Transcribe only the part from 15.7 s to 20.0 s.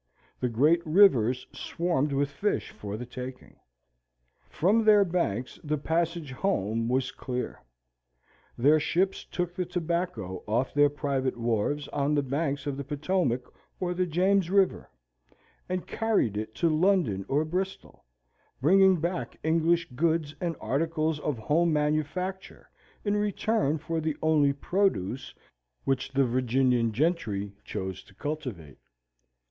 carried it to London or Bristol, bringing back English